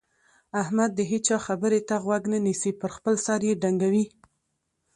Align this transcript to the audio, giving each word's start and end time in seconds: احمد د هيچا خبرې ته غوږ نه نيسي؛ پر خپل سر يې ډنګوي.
احمد 0.61 0.89
د 0.95 0.99
هيچا 1.11 1.37
خبرې 1.47 1.81
ته 1.89 1.95
غوږ 2.03 2.23
نه 2.33 2.39
نيسي؛ 2.45 2.71
پر 2.81 2.89
خپل 2.95 3.15
سر 3.25 3.39
يې 3.47 3.53
ډنګوي. 3.61 4.05